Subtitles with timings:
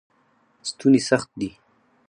[0.69, 1.49] ستوني سخت دی.